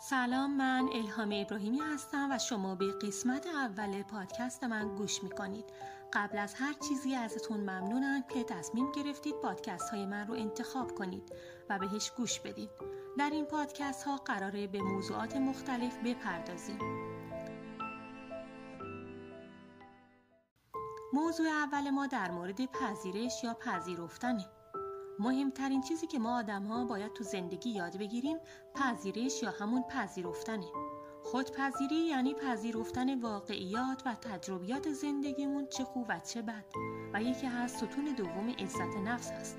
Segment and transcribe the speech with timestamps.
[0.00, 5.64] سلام من الهام ابراهیمی هستم و شما به قسمت اول پادکست من گوش می‌کنید.
[6.12, 11.32] قبل از هر چیزی ازتون ممنونم که تصمیم گرفتید پادکست های من رو انتخاب کنید
[11.70, 12.70] و بهش گوش بدید.
[13.18, 16.78] در این پادکست ها قراره به موضوعات مختلف بپردازیم.
[21.12, 24.57] موضوع اول ما در مورد پذیرش یا پذیرفتنه.
[25.20, 28.38] مهمترین چیزی که ما آدم ها باید تو زندگی یاد بگیریم
[28.74, 30.66] پذیرش یا همون پذیرفتنه.
[31.22, 36.64] خودپذیری یعنی پذیرفتن واقعیات و تجربیات زندگیمون چه خوب و چه بد.
[37.14, 39.58] و یکی از ستون دوم عزت نفس هست.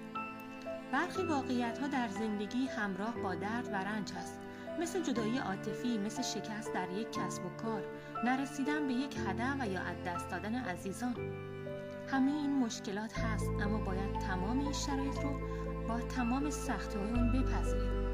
[0.91, 4.39] برخی واقعیت ها در زندگی همراه با درد و رنج هست.
[4.79, 7.83] مثل جدایی عاطفی مثل شکست در یک کسب و کار
[8.25, 11.15] نرسیدن به یک هدف و یا از دست دادن عزیزان.
[12.11, 15.29] همه این مشکلات هست اما باید تمام این شرایط رو
[15.87, 18.13] با تمام سختی اون بپذیریم.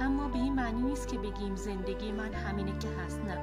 [0.00, 3.38] اما به این معنی نیست که بگیم زندگی من همینه که هست نه.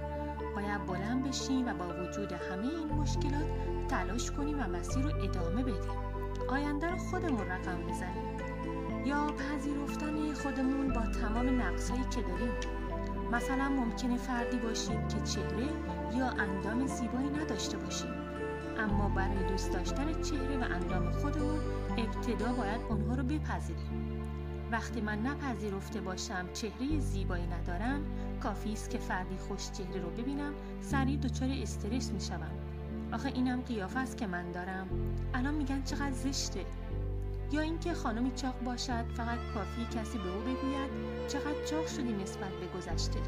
[0.55, 3.45] باید بلند بشیم و با وجود همه این مشکلات
[3.89, 5.91] تلاش کنیم و مسیر رو ادامه بدیم.
[6.49, 8.37] آینده رو خودمون رقم بزنیم.
[9.05, 12.53] یا پذیرفتن خودمون با تمام نقصهایی که داریم.
[13.31, 15.67] مثلا ممکنه فردی باشیم که چهره
[16.17, 18.22] یا اندام زیبایی نداشته باشیم.
[18.79, 21.59] اما برای دوست داشتن چهره و اندام خودمون
[21.97, 24.21] ابتدا باید اونها رو بپذیریم.
[24.71, 28.01] وقتی من نپذیرفته باشم چهره زیبایی ندارم
[28.43, 32.51] کافی است که فردی خوش چهره رو ببینم سریع دچار استرس می‌شوم.
[33.13, 34.87] آخه اینم قیافه است که من دارم.
[35.33, 36.65] الان میگن چقدر زشته.
[37.51, 40.89] یا اینکه خانمی چاق باشد فقط کافی کسی به او بگوید
[41.27, 43.19] چقدر چاق شدی نسبت به گذشته.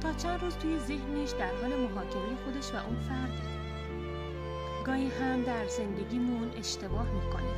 [0.00, 3.61] تا چند روز توی ذهنش در حال محاکمه خودش و اون فرده.
[4.84, 7.54] گاهی هم در زندگیمون اشتباه می‌کنیم.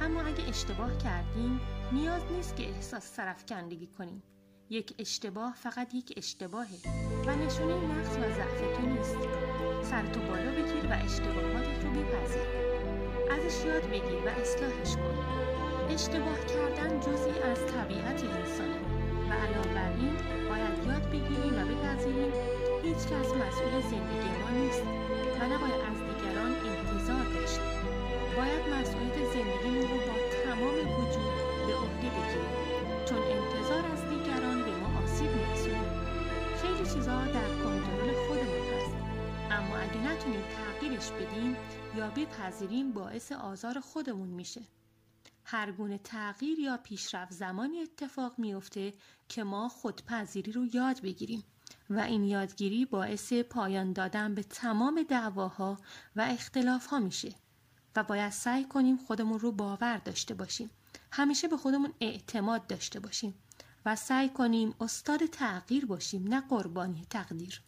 [0.00, 1.60] اما اگه اشتباه کردیم
[1.92, 4.22] نیاز نیست که احساس سرفکندگی کنیم.
[4.70, 6.78] یک اشتباه فقط یک اشتباهه
[7.26, 9.16] و نشونه نقص و ضعف تو نیست.
[9.82, 12.48] سرتو بالا بگیر و اشتباهاتت رو بپذیر.
[13.30, 15.18] ازش یاد بگیر و اصلاحش کن.
[15.90, 18.80] اشتباه کردن جزی از طبیعت انسانه
[19.30, 20.16] و علاوه بر این
[20.48, 22.32] باید یاد بگیریم و بپذیریم
[22.82, 24.82] هیچ کس مسئول زندگی ما نیست
[25.40, 25.82] و نباید
[41.08, 41.56] تغییرش بدیم
[41.96, 44.60] یا بپذیریم باعث آزار خودمون میشه.
[45.44, 48.94] هر گونه تغییر یا پیشرفت زمانی اتفاق میفته
[49.28, 51.44] که ما خودپذیری رو یاد بگیریم
[51.90, 55.78] و این یادگیری باعث پایان دادن به تمام دعواها
[56.16, 57.34] و اختلافها میشه
[57.96, 60.70] و باید سعی کنیم خودمون رو باور داشته باشیم.
[61.12, 63.34] همیشه به خودمون اعتماد داشته باشیم
[63.86, 67.67] و سعی کنیم استاد تغییر باشیم نه قربانی تقدیر.